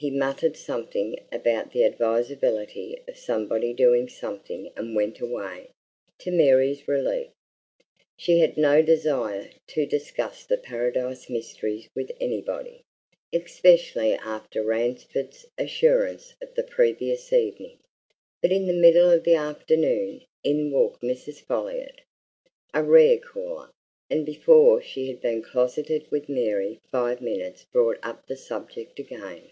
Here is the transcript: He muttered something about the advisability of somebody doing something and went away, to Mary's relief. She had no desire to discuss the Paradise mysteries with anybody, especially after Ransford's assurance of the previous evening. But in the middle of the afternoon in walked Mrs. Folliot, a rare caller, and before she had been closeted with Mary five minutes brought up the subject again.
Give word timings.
He 0.00 0.10
muttered 0.12 0.56
something 0.56 1.18
about 1.32 1.72
the 1.72 1.82
advisability 1.82 3.02
of 3.08 3.16
somebody 3.18 3.72
doing 3.74 4.08
something 4.08 4.70
and 4.76 4.94
went 4.94 5.18
away, 5.18 5.70
to 6.20 6.30
Mary's 6.30 6.86
relief. 6.86 7.30
She 8.16 8.38
had 8.38 8.56
no 8.56 8.80
desire 8.80 9.50
to 9.70 9.86
discuss 9.86 10.44
the 10.44 10.56
Paradise 10.56 11.28
mysteries 11.28 11.88
with 11.96 12.12
anybody, 12.20 12.84
especially 13.32 14.12
after 14.14 14.62
Ransford's 14.62 15.44
assurance 15.58 16.32
of 16.40 16.54
the 16.54 16.62
previous 16.62 17.32
evening. 17.32 17.80
But 18.40 18.52
in 18.52 18.68
the 18.68 18.80
middle 18.80 19.10
of 19.10 19.24
the 19.24 19.34
afternoon 19.34 20.22
in 20.44 20.70
walked 20.70 21.02
Mrs. 21.02 21.40
Folliot, 21.40 22.02
a 22.72 22.84
rare 22.84 23.18
caller, 23.18 23.70
and 24.08 24.24
before 24.24 24.80
she 24.80 25.08
had 25.08 25.20
been 25.20 25.42
closeted 25.42 26.06
with 26.08 26.28
Mary 26.28 26.78
five 26.88 27.20
minutes 27.20 27.64
brought 27.72 27.98
up 28.04 28.28
the 28.28 28.36
subject 28.36 29.00
again. 29.00 29.50